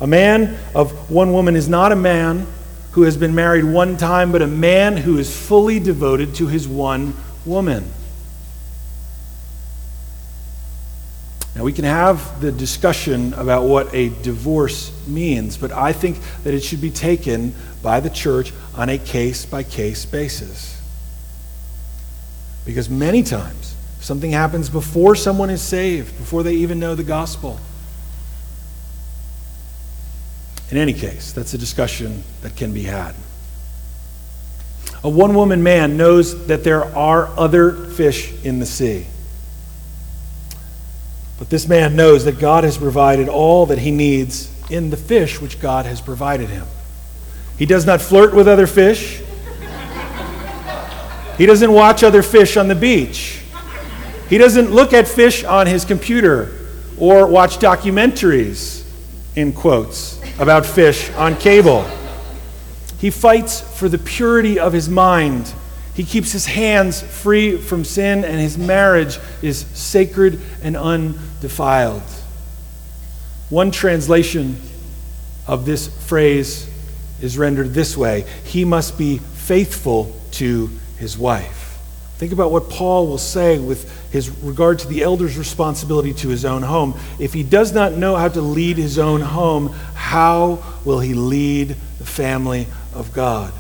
[0.02, 2.46] A man of one woman is not a man
[2.94, 6.68] who has been married one time, but a man who is fully devoted to his
[6.68, 7.12] one
[7.44, 7.84] woman.
[11.56, 16.54] Now, we can have the discussion about what a divorce means, but I think that
[16.54, 17.52] it should be taken
[17.82, 20.80] by the church on a case by case basis.
[22.64, 27.58] Because many times, something happens before someone is saved, before they even know the gospel.
[30.70, 33.14] In any case, that's a discussion that can be had.
[35.02, 39.06] A one woman man knows that there are other fish in the sea.
[41.38, 45.40] But this man knows that God has provided all that he needs in the fish
[45.40, 46.66] which God has provided him.
[47.58, 49.20] He does not flirt with other fish.
[51.36, 53.42] He doesn't watch other fish on the beach.
[54.28, 56.52] He doesn't look at fish on his computer
[56.96, 58.84] or watch documentaries,
[59.36, 61.84] in quotes, about fish on cable.
[62.98, 65.52] He fights for the purity of his mind.
[65.94, 72.02] He keeps his hands free from sin, and his marriage is sacred and undefiled.
[73.50, 74.56] One translation
[75.46, 76.68] of this phrase
[77.20, 81.63] is rendered this way He must be faithful to his wife.
[82.18, 86.44] Think about what Paul will say with his regard to the elder's responsibility to his
[86.44, 86.94] own home.
[87.18, 91.70] If he does not know how to lead his own home, how will he lead
[91.98, 93.52] the family of God?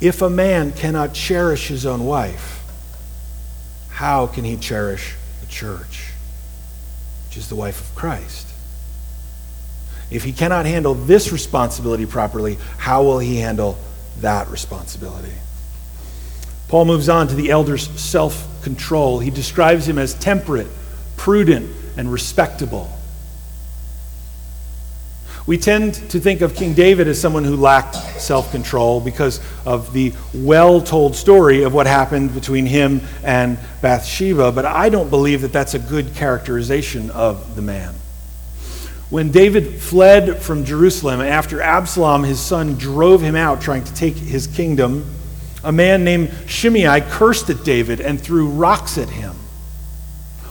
[0.00, 2.64] If a man cannot cherish his own wife,
[3.90, 6.12] how can he cherish the church,
[7.26, 8.46] which is the wife of Christ?
[10.10, 13.76] If he cannot handle this responsibility properly, how will he handle
[14.20, 15.34] that responsibility?
[16.68, 19.18] Paul moves on to the elder's self control.
[19.18, 20.68] He describes him as temperate,
[21.16, 22.90] prudent, and respectable.
[25.48, 29.94] We tend to think of King David as someone who lacked self control because of
[29.94, 35.40] the well told story of what happened between him and Bathsheba, but I don't believe
[35.40, 37.94] that that's a good characterization of the man.
[39.08, 44.16] When David fled from Jerusalem after Absalom, his son, drove him out trying to take
[44.16, 45.10] his kingdom,
[45.64, 49.34] a man named Shimei cursed at David and threw rocks at him.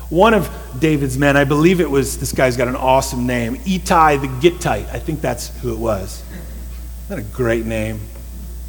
[0.10, 4.18] One of David's men, I believe it was, this guy's got an awesome name, Ittai
[4.18, 4.88] the Gittite.
[4.90, 6.24] I think that's who it was.
[6.24, 7.96] Isn't that a great name?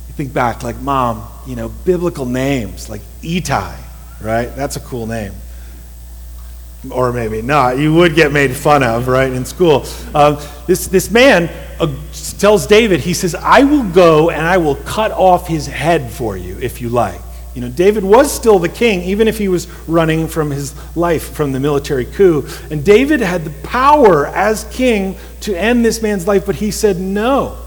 [0.08, 3.76] You think back, like, mom, you know, biblical names, like Ittai,
[4.20, 4.46] right?
[4.56, 5.32] That's a cool name.
[6.90, 7.78] Or maybe not.
[7.78, 9.84] You would get made fun of, right, in school.
[10.14, 11.92] Uh, this, this man uh,
[12.38, 16.36] tells David, he says, I will go and I will cut off his head for
[16.36, 17.20] you if you like.
[17.54, 21.32] You know, David was still the king, even if he was running from his life
[21.34, 22.46] from the military coup.
[22.70, 26.98] And David had the power as king to end this man's life, but he said
[26.98, 27.58] no.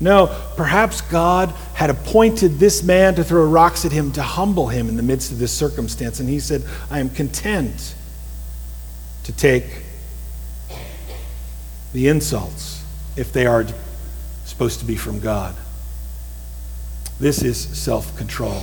[0.00, 4.88] No, perhaps God had appointed this man to throw rocks at him to humble him
[4.88, 6.20] in the midst of this circumstance.
[6.20, 7.94] And he said, I am content
[9.24, 9.64] to take
[11.92, 12.69] the insults
[13.16, 13.66] if they are
[14.44, 15.54] supposed to be from God.
[17.18, 18.62] This is self control.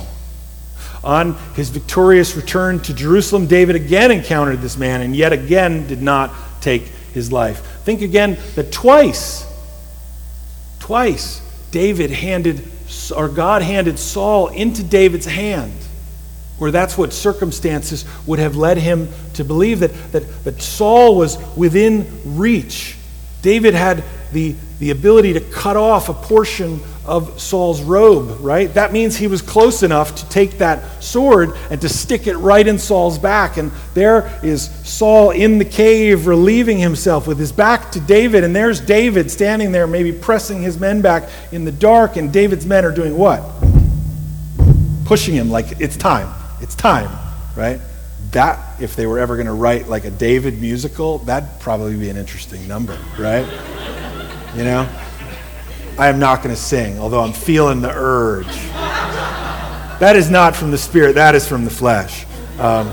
[1.04, 6.02] On his victorious return to Jerusalem, David again encountered this man and yet again did
[6.02, 6.82] not take
[7.14, 7.60] his life.
[7.84, 9.46] Think again that twice,
[10.80, 11.40] twice,
[11.70, 12.66] David handed,
[13.14, 15.72] or God handed Saul into David's hand.
[16.60, 21.38] or that's what circumstances would have led him to believe that, that, that Saul was
[21.56, 22.96] within reach.
[23.42, 24.02] David had
[24.32, 28.72] the, the ability to cut off a portion of Saul's robe, right?
[28.74, 32.66] That means he was close enough to take that sword and to stick it right
[32.66, 33.56] in Saul's back.
[33.56, 38.44] And there is Saul in the cave relieving himself with his back to David.
[38.44, 42.16] And there's David standing there, maybe pressing his men back in the dark.
[42.16, 43.42] And David's men are doing what?
[45.06, 46.30] Pushing him like it's time.
[46.60, 47.08] It's time,
[47.56, 47.80] right?
[48.32, 52.10] That, if they were ever going to write like a David musical, that'd probably be
[52.10, 53.46] an interesting number, right?
[54.54, 54.88] You know?
[55.98, 58.46] I am not going to sing, although I'm feeling the urge.
[59.98, 62.24] That is not from the Spirit, that is from the flesh.
[62.58, 62.92] Um,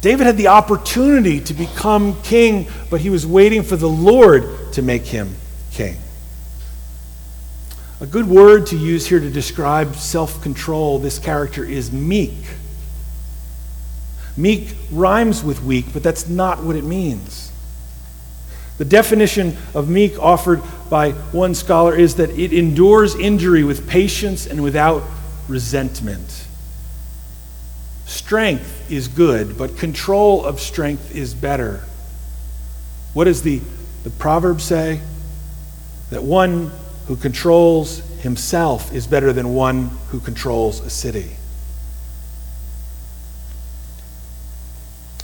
[0.00, 4.82] David had the opportunity to become king, but he was waiting for the Lord to
[4.82, 5.34] make him
[5.72, 5.96] king.
[8.00, 12.34] A good word to use here to describe self control, this character is meek.
[14.36, 17.50] Meek rhymes with weak, but that's not what it means.
[18.78, 24.46] The definition of meek offered by one scholar is that it endures injury with patience
[24.46, 25.02] and without
[25.48, 26.46] resentment.
[28.06, 31.84] Strength is good, but control of strength is better.
[33.12, 33.60] What does the,
[34.02, 35.00] the proverb say?
[36.10, 36.72] That one
[37.06, 41.36] who controls himself is better than one who controls a city.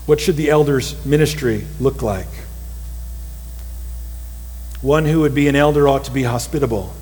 [0.06, 2.28] What should the elder's ministry look like?
[4.82, 6.94] One who would be an elder ought to be hospitable.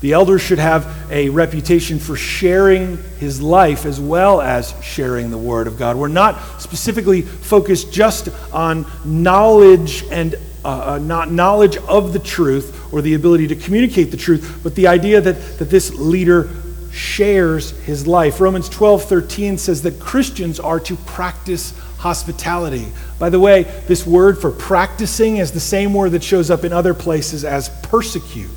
[0.00, 5.38] The elder should have a reputation for sharing his life as well as sharing the
[5.38, 5.96] Word of God.
[5.96, 12.92] We're not specifically focused just on knowledge and uh, uh, not knowledge of the truth
[12.92, 16.48] or the ability to communicate the truth, but the idea that, that this leader
[16.92, 18.40] shares his life.
[18.40, 22.86] Romans 12 13 says that Christians are to practice hospitality.
[23.18, 26.72] By the way, this word for practicing is the same word that shows up in
[26.72, 28.50] other places as persecute.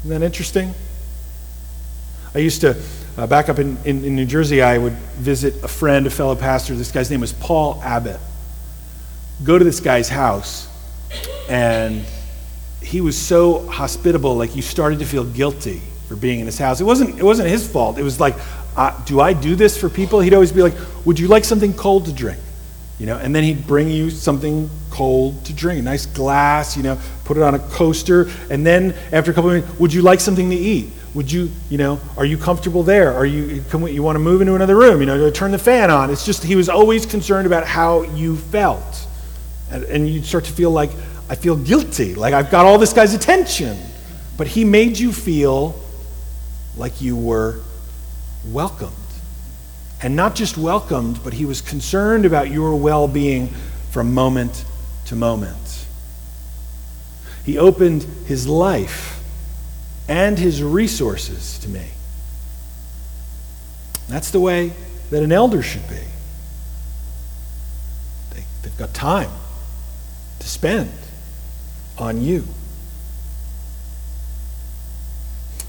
[0.00, 0.74] Isn't that interesting?
[2.34, 2.80] I used to,
[3.16, 6.36] uh, back up in, in, in New Jersey, I would visit a friend, a fellow
[6.36, 6.74] pastor.
[6.74, 8.20] This guy's name was Paul Abbott.
[9.42, 10.68] Go to this guy's house,
[11.48, 12.04] and
[12.82, 16.80] he was so hospitable, like you started to feel guilty for being in his house.
[16.80, 17.98] It wasn't, it wasn't his fault.
[17.98, 18.36] It was like,
[18.78, 20.20] uh, do I do this for people?
[20.20, 20.74] He'd always be like,
[21.04, 22.38] would you like something cold to drink?
[23.00, 26.84] You know, and then he'd bring you something cold to drink, a nice glass, you
[26.84, 30.02] know, put it on a coaster, and then after a couple of minutes, would you
[30.02, 30.90] like something to eat?
[31.14, 33.12] Would you, you know, are you comfortable there?
[33.14, 35.00] Are you, we, you want to move into another room?
[35.00, 36.10] You know, turn the fan on.
[36.10, 39.08] It's just, he was always concerned about how you felt.
[39.72, 40.90] And, and you'd start to feel like,
[41.28, 43.76] I feel guilty, like I've got all this guy's attention.
[44.36, 45.82] But he made you feel
[46.76, 47.60] like you were
[48.44, 48.94] welcomed.
[50.02, 53.48] And not just welcomed, but he was concerned about your well being
[53.90, 54.64] from moment
[55.06, 55.86] to moment.
[57.44, 59.22] He opened his life
[60.08, 61.88] and his resources to me.
[64.08, 64.72] That's the way
[65.10, 66.04] that an elder should be.
[68.34, 69.30] They, they've got time
[70.38, 70.92] to spend
[71.98, 72.44] on you.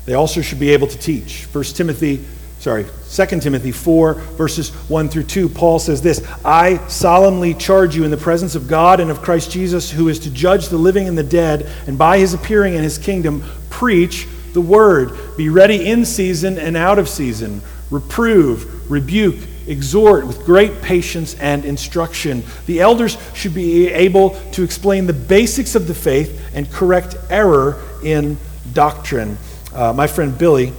[0.05, 1.45] They also should be able to teach.
[1.51, 2.25] 1 Timothy
[2.59, 8.03] sorry, 2 Timothy 4, verses 1 through 2, Paul says this I solemnly charge you
[8.03, 11.07] in the presence of God and of Christ Jesus, who is to judge the living
[11.07, 15.11] and the dead, and by his appearing in his kingdom, preach the word.
[15.37, 17.61] Be ready in season and out of season.
[17.89, 19.37] Reprove, rebuke,
[19.67, 22.43] exhort with great patience and instruction.
[22.65, 27.81] The elders should be able to explain the basics of the faith and correct error
[28.03, 28.37] in
[28.73, 29.37] doctrine.
[29.73, 30.73] Uh, my friend Billy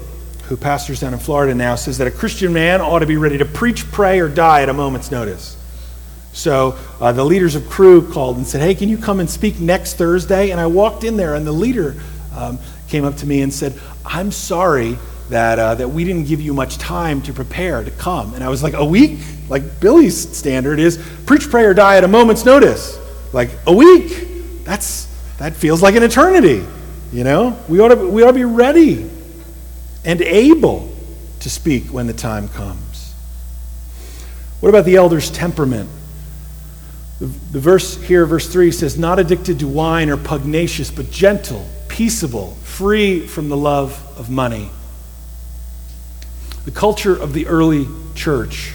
[0.51, 3.39] who pastors down in Florida now, says that a Christian man ought to be ready
[3.39, 5.57] to preach, pray, or die at a moment's notice.
[6.33, 9.61] So uh, the leaders of Cru called and said, Hey, can you come and speak
[9.61, 10.51] next Thursday?
[10.51, 11.95] And I walked in there, and the leader
[12.35, 14.99] um, came up to me and said, I'm sorry
[15.29, 18.35] that, uh, that we didn't give you much time to prepare to come.
[18.35, 19.21] And I was like, A week?
[19.49, 22.99] Like Billy's standard is preach, pray, or die at a moment's notice.
[23.33, 24.65] Like, a week?
[24.65, 25.07] That's,
[25.39, 26.67] that feels like an eternity.
[27.13, 27.57] You know?
[27.69, 29.09] We ought to, we ought to be ready
[30.05, 30.91] and able
[31.41, 33.15] to speak when the time comes.
[34.61, 35.89] What about the elder's temperament?
[37.19, 42.55] The, verse here, verse 3 says, Not addicted to wine or pugnacious, but gentle, peaceable,
[42.63, 44.71] free from the love of money.
[46.65, 48.75] The culture of the early church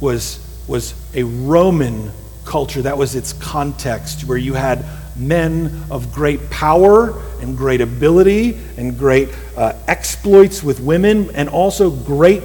[0.00, 2.10] was, was a Roman
[2.46, 2.80] culture.
[2.82, 4.84] That was its context, where you had
[5.18, 11.90] men of great power and great ability and great uh, exploits with women, and also
[11.90, 12.42] great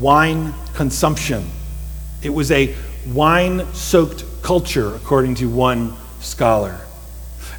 [0.00, 1.44] wine consumption.
[2.22, 2.74] It was a
[3.12, 6.80] wine soaked culture, according to one scholar.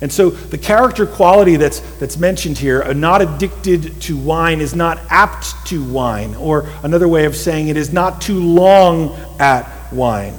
[0.01, 4.75] And so the character quality that's, that's mentioned here, uh, not addicted to wine, is
[4.75, 9.69] not apt to wine, or another way of saying it is not too long at
[9.93, 10.35] wine.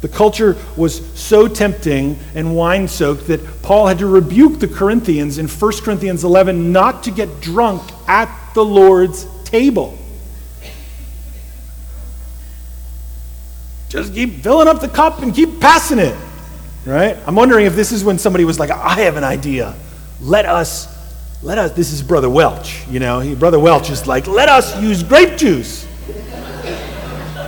[0.00, 5.38] The culture was so tempting and wine soaked that Paul had to rebuke the Corinthians
[5.38, 9.98] in 1 Corinthians 11 not to get drunk at the Lord's table.
[13.88, 16.16] Just keep filling up the cup and keep passing it.
[16.84, 17.16] Right?
[17.26, 19.74] I'm wondering if this is when somebody was like, I have an idea.
[20.20, 20.86] Let us,
[21.42, 23.34] let us, this is Brother Welch, you know.
[23.34, 25.86] Brother Welch is like, let us use grape juice.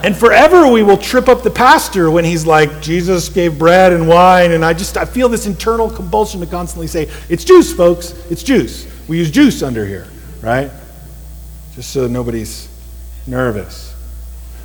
[0.03, 4.09] And forever we will trip up the pastor when he's like, Jesus gave bread and
[4.09, 4.53] wine.
[4.53, 8.13] And I just, I feel this internal compulsion to constantly say, it's juice, folks.
[8.31, 8.87] It's juice.
[9.09, 10.07] We use juice under here,
[10.41, 10.71] right?
[11.75, 12.69] Just so nobody's
[13.27, 13.95] nervous.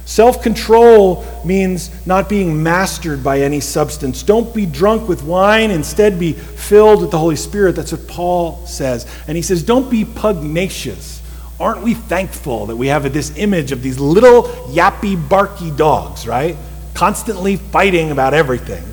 [0.06, 4.22] Self control means not being mastered by any substance.
[4.22, 7.76] Don't be drunk with wine, instead, be filled with the Holy Spirit.
[7.76, 9.08] That's what Paul says.
[9.28, 11.15] And he says, don't be pugnacious.
[11.60, 16.58] Aren't we thankful that we have this image of these little yappy, barky dogs, right?
[16.94, 18.84] Constantly fighting about everything.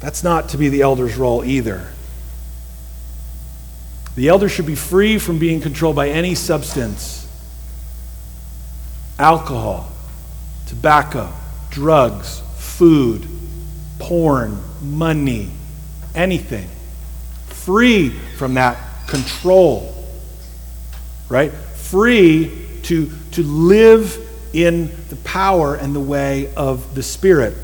[0.00, 1.88] That's not to be the elder's role either.
[4.16, 7.26] The elder should be free from being controlled by any substance
[9.18, 9.90] alcohol,
[10.66, 11.32] tobacco,
[11.70, 13.26] drugs, food,
[13.98, 15.50] porn, money,
[16.14, 16.68] anything.
[17.68, 19.94] Free from that control,
[21.28, 21.52] right?
[21.52, 27.54] Free to, to live in the power and the way of the Spirit.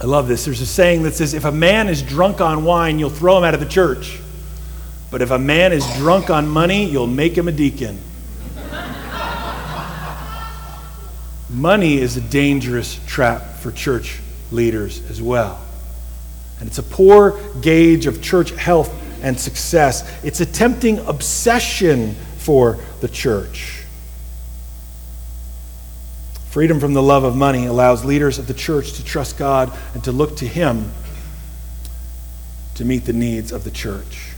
[0.00, 0.44] I love this.
[0.44, 3.44] There's a saying that says if a man is drunk on wine, you'll throw him
[3.44, 4.18] out of the church.
[5.12, 8.00] But if a man is drunk on money, you'll make him a deacon.
[11.48, 14.18] money is a dangerous trap for church
[14.50, 15.60] leaders as well.
[16.58, 20.08] And it's a poor gauge of church health and success.
[20.24, 23.84] It's a tempting obsession for the church.
[26.50, 30.04] Freedom from the love of money allows leaders of the church to trust God and
[30.04, 30.92] to look to Him
[32.74, 34.32] to meet the needs of the church.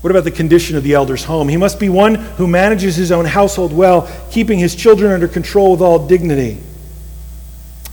[0.00, 1.48] What about the condition of the elder's home?
[1.48, 5.72] He must be one who manages his own household well, keeping his children under control
[5.72, 6.58] with all dignity.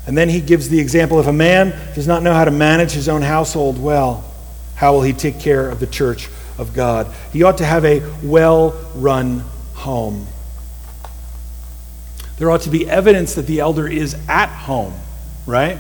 [0.06, 2.92] And then he gives the example if a man does not know how to manage
[2.92, 4.24] his own household well,
[4.76, 7.14] how will he take care of the church of God?
[7.34, 9.40] He ought to have a well run
[9.74, 10.28] home.
[12.38, 14.94] There ought to be evidence that the elder is at home,
[15.46, 15.80] right?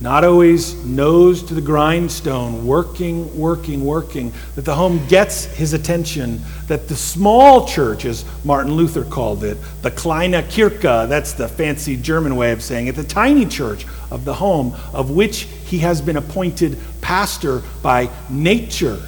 [0.00, 6.40] Not always nose to the grindstone, working, working, working, that the home gets his attention,
[6.68, 11.96] that the small church, as Martin Luther called it, the Kleine Kirche, that's the fancy
[11.96, 16.00] German way of saying it, the tiny church of the home, of which he has
[16.00, 19.00] been appointed pastor by nature,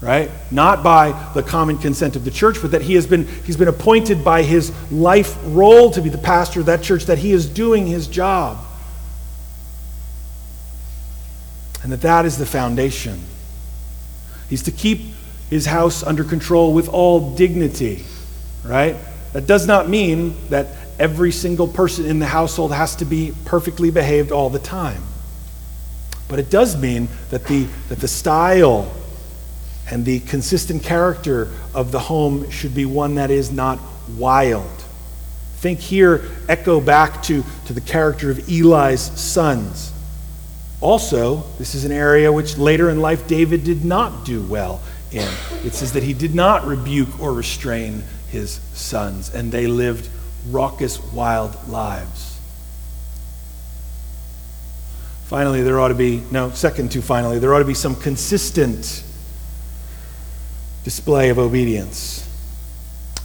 [0.00, 0.30] right?
[0.52, 3.66] Not by the common consent of the church, but that he has been, he's been
[3.66, 7.48] appointed by his life role to be the pastor of that church, that he is
[7.48, 8.64] doing his job.
[11.82, 13.20] And that that is the foundation.
[14.48, 15.00] He's to keep
[15.50, 18.04] his house under control with all dignity,
[18.64, 18.96] right?
[19.32, 20.68] That does not mean that
[20.98, 25.02] every single person in the household has to be perfectly behaved all the time.
[26.28, 28.92] But it does mean that the, that the style
[29.90, 33.78] and the consistent character of the home should be one that is not
[34.16, 34.70] wild.
[35.56, 39.92] Think here, echo back to, to the character of Eli's sons.
[40.80, 45.28] Also, this is an area which later in life David did not do well in.
[45.64, 50.08] It says that he did not rebuke or restrain his sons, and they lived
[50.50, 52.38] raucous, wild lives.
[55.26, 59.02] Finally, there ought to be, no, second to finally, there ought to be some consistent
[60.84, 62.24] display of obedience.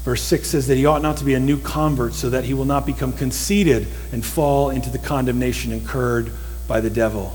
[0.04, 2.54] Verse 6 says that he ought not to be a new convert so that he
[2.54, 6.32] will not become conceited and fall into the condemnation incurred
[6.68, 7.34] by the devil.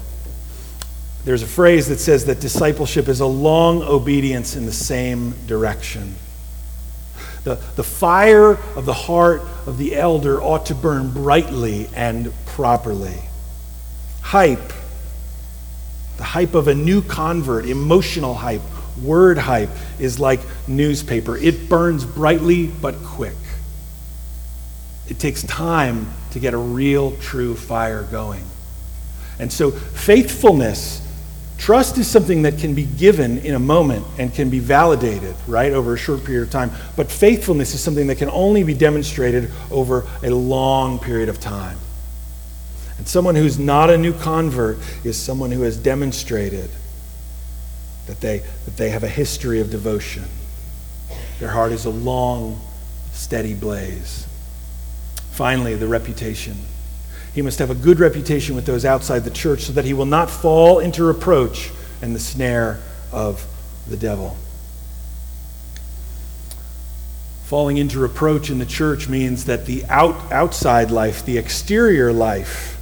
[1.28, 6.14] There's a phrase that says that discipleship is a long obedience in the same direction.
[7.44, 13.20] The, the fire of the heart of the elder ought to burn brightly and properly.
[14.22, 14.72] Hype,
[16.16, 18.62] the hype of a new convert, emotional hype,
[19.02, 19.68] word hype,
[19.98, 21.36] is like newspaper.
[21.36, 23.36] It burns brightly but quick.
[25.08, 28.46] It takes time to get a real, true fire going.
[29.38, 31.04] And so, faithfulness,
[31.58, 35.72] trust is something that can be given in a moment and can be validated, right,
[35.72, 36.70] over a short period of time.
[36.96, 41.78] But faithfulness is something that can only be demonstrated over a long period of time.
[42.98, 46.70] And someone who's not a new convert is someone who has demonstrated
[48.06, 50.24] that they, that they have a history of devotion.
[51.38, 52.60] Their heart is a long,
[53.12, 54.26] steady blaze.
[55.30, 56.56] Finally, the reputation.
[57.38, 60.06] He must have a good reputation with those outside the church so that he will
[60.06, 61.70] not fall into reproach
[62.02, 62.80] and the snare
[63.12, 63.46] of
[63.86, 64.36] the devil.
[67.44, 72.76] Falling into reproach in the church means that the out, outside life, the exterior life,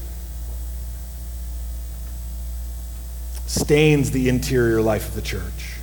[3.47, 5.75] stains the interior life of the church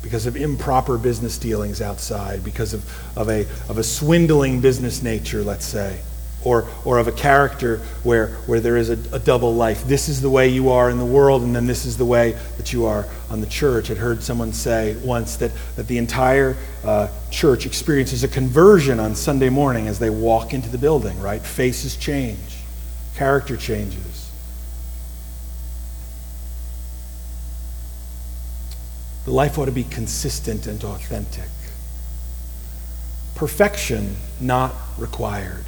[0.00, 5.42] because of improper business dealings outside, because of, of, a, of a swindling business nature,
[5.42, 6.00] let's say,
[6.44, 9.84] or, or of a character where, where there is a, a double life.
[9.84, 12.32] This is the way you are in the world, and then this is the way
[12.56, 13.90] that you are on the church.
[13.90, 19.14] I'd heard someone say once that, that the entire uh, church experiences a conversion on
[19.14, 21.42] Sunday morning as they walk into the building, right?
[21.42, 22.58] Faces change,
[23.16, 24.30] character changes.
[29.24, 31.50] The life ought to be consistent and authentic.
[33.34, 35.66] Perfection not required,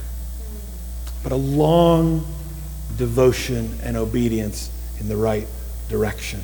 [1.23, 2.27] but a long
[2.97, 5.47] devotion and obedience in the right
[5.89, 6.41] direction.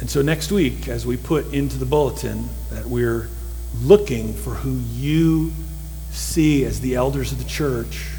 [0.00, 3.28] And so next week, as we put into the bulletin that we're
[3.80, 5.52] looking for who you
[6.10, 8.12] see as the elders of the church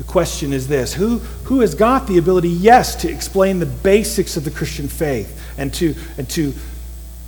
[0.00, 4.38] the question is this who, who has got the ability, yes, to explain the basics
[4.38, 6.54] of the Christian faith and to, and to,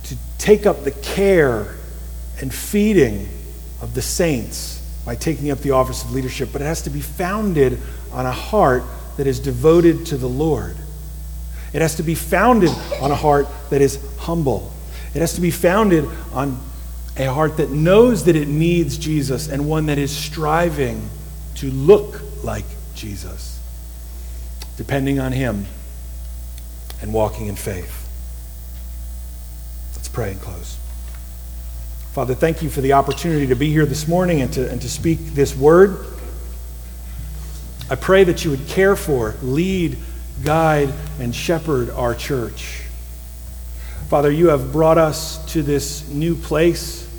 [0.05, 1.75] to take up the care
[2.41, 3.29] and feeding
[3.79, 7.01] of the saints by taking up the office of leadership, but it has to be
[7.01, 7.79] founded
[8.11, 8.83] on a heart
[9.17, 10.75] that is devoted to the Lord.
[11.73, 12.69] It has to be founded
[13.01, 14.71] on a heart that is humble.
[15.13, 16.59] It has to be founded on
[17.17, 21.09] a heart that knows that it needs Jesus and one that is striving
[21.55, 23.59] to look like Jesus,
[24.77, 25.65] depending on Him
[27.01, 28.09] and walking in faith.
[29.95, 30.77] Let's pray and close.
[32.13, 34.87] Father, thank you for the opportunity to be here this morning and to, and to
[34.87, 36.05] speak this word.
[37.89, 39.97] I pray that you would care for, lead,
[40.43, 42.83] guide, and shepherd our church.
[44.09, 47.09] Father, you have brought us to this new place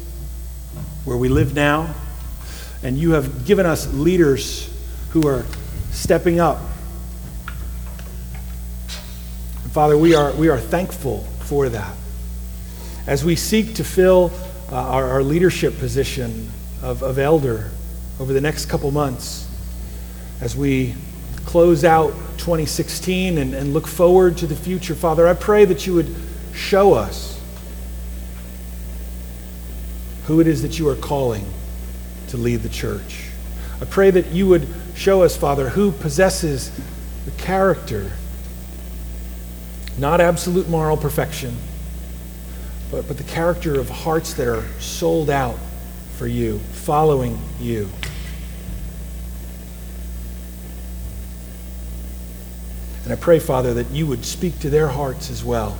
[1.04, 1.92] where we live now,
[2.84, 4.72] and you have given us leaders
[5.10, 5.44] who are
[5.90, 6.60] stepping up.
[9.64, 11.96] And Father, we are, we are thankful for that.
[13.08, 14.30] As we seek to fill
[14.70, 16.50] uh, our, our, leadership position
[16.82, 17.70] of, of elder
[18.18, 19.48] over the next couple months,
[20.40, 20.94] as we
[21.44, 25.94] close out 2016 and, and look forward to the future, Father, I pray that you
[25.94, 26.14] would
[26.54, 27.40] show us
[30.26, 31.44] who it is that you are calling
[32.28, 33.28] to lead the church.
[33.80, 36.70] I pray that you would show us, Father, who possesses
[37.24, 38.12] the character,
[39.98, 41.56] not absolute moral perfection,
[42.94, 45.58] but, but the character of hearts that are sold out
[46.16, 47.88] for you, following you.
[53.04, 55.76] And I pray, Father, that you would speak to their hearts as well,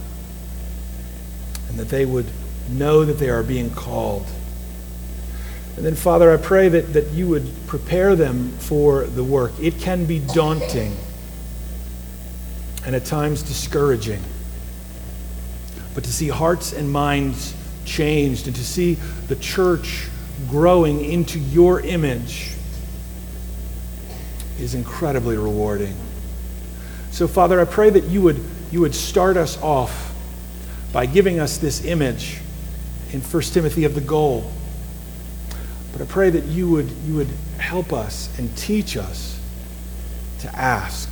[1.69, 2.27] and that they would
[2.69, 4.27] know that they are being called
[5.77, 9.53] and then, Father, I pray that, that you would prepare them for the work.
[9.61, 10.97] It can be daunting
[12.87, 14.23] and at times discouraging.
[15.95, 18.95] But to see hearts and minds changed and to see
[19.29, 20.09] the church
[20.51, 22.53] growing into your image
[24.59, 25.95] is incredibly rewarding.
[27.11, 28.41] So, Father, I pray that you would,
[28.73, 30.13] you would start us off
[30.93, 32.41] by giving us this image
[33.13, 34.51] in 1 Timothy of the goal
[35.95, 39.39] but I pray that you would, you would help us and teach us
[40.41, 41.09] to ask,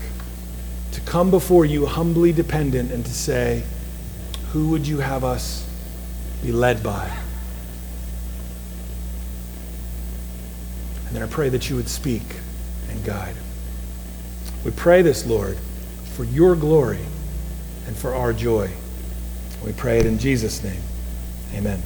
[0.90, 3.62] to come before you humbly dependent and to say,
[4.52, 5.66] Who would you have us
[6.42, 7.10] be led by?
[11.06, 12.22] And then I pray that you would speak
[12.90, 13.36] and guide.
[14.64, 15.58] We pray this, Lord,
[16.14, 17.04] for your glory
[17.86, 18.70] and for our joy.
[19.64, 20.80] We pray it in Jesus' name.
[21.54, 21.82] Amen.